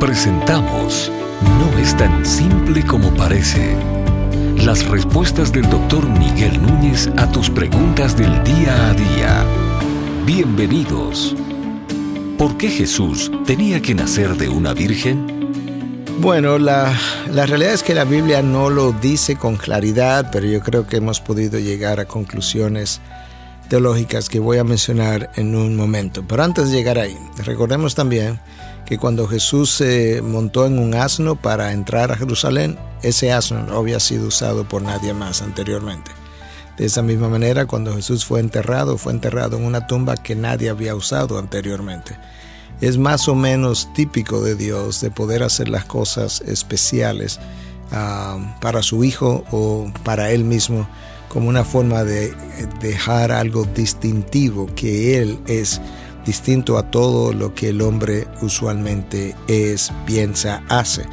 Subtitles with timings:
[0.00, 1.10] Presentamos
[1.58, 3.74] No es tan simple como parece.
[4.62, 9.44] Las respuestas del doctor Miguel Núñez a tus preguntas del día a día.
[10.26, 11.34] Bienvenidos.
[12.36, 15.50] ¿Por qué Jesús tenía que nacer de una virgen?
[16.18, 16.94] Bueno, la,
[17.32, 20.98] la, realidad es que la Biblia no lo dice con claridad, pero yo creo que
[20.98, 23.00] hemos podido llegar a conclusiones
[23.68, 26.24] teológicas que voy a mencionar en un momento.
[26.26, 28.40] Pero antes de llegar ahí, recordemos también
[28.86, 33.78] que cuando Jesús se montó en un asno para entrar a Jerusalén, ese asno no
[33.78, 36.10] había sido usado por nadie más anteriormente.
[36.76, 40.68] De esa misma manera, cuando Jesús fue enterrado, fue enterrado en una tumba que nadie
[40.68, 42.16] había usado anteriormente.
[42.80, 47.40] Es más o menos típico de Dios de poder hacer las cosas especiales
[47.90, 50.86] uh, para su Hijo o para Él mismo
[51.28, 52.34] como una forma de
[52.80, 55.80] dejar algo distintivo, que Él es
[56.24, 61.06] distinto a todo lo que el hombre usualmente es, piensa, hace.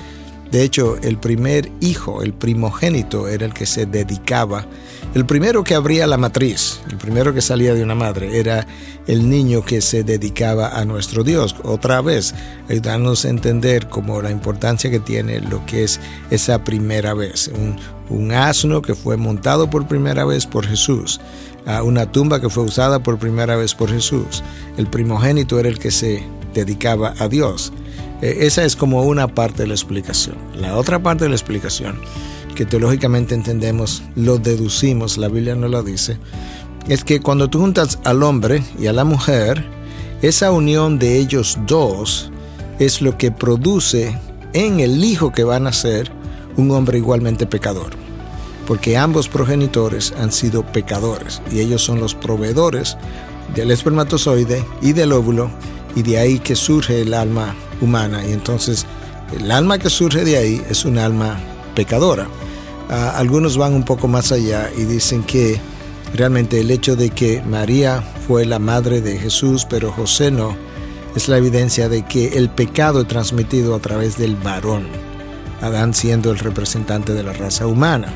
[0.54, 4.68] De hecho, el primer hijo, el primogénito, era el que se dedicaba.
[5.16, 8.68] El primero que abría la matriz, el primero que salía de una madre, era
[9.08, 11.56] el niño que se dedicaba a nuestro Dios.
[11.64, 12.36] Otra vez,
[12.70, 17.50] ayudarnos a entender como la importancia que tiene lo que es esa primera vez.
[18.10, 21.20] Un, asno que fue montado por primera vez por Jesús,
[21.66, 24.44] a una tumba que fue usada por primera vez por Jesús.
[24.78, 26.24] El primogénito era el que se
[26.54, 27.74] dedicaba a Dios.
[28.24, 30.38] Eh, esa es como una parte de la explicación.
[30.56, 32.00] La otra parte de la explicación,
[32.56, 36.18] que teológicamente entendemos, lo deducimos, la Biblia no lo dice,
[36.88, 39.66] es que cuando tú juntas al hombre y a la mujer,
[40.22, 42.32] esa unión de ellos dos
[42.80, 44.18] es lo que produce
[44.54, 46.10] en el hijo que van a ser
[46.56, 47.92] un hombre igualmente pecador.
[48.66, 52.96] Porque ambos progenitores han sido pecadores y ellos son los proveedores
[53.54, 55.50] del espermatozoide y del óvulo
[55.94, 58.26] y de ahí que surge el alma humana.
[58.26, 58.86] Y entonces
[59.40, 61.38] el alma que surge de ahí es un alma
[61.76, 62.28] pecadora.
[62.90, 65.60] Uh, algunos van un poco más allá y dicen que
[66.14, 70.56] realmente el hecho de que María fue la madre de Jesús, pero José no,
[71.16, 74.88] es la evidencia de que el pecado es transmitido a través del varón,
[75.62, 78.14] Adán siendo el representante de la raza humana.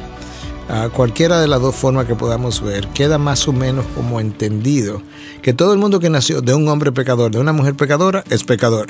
[0.94, 5.01] Cualquiera de las dos formas que podamos ver, queda más o menos como entendido
[5.41, 8.44] que todo el mundo que nació de un hombre pecador, de una mujer pecadora, es
[8.44, 8.89] pecador.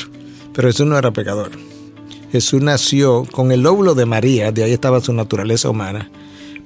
[0.58, 1.52] Pero Jesús no era pecador.
[2.32, 6.10] Jesús nació con el óvulo de María, de ahí estaba su naturaleza humana.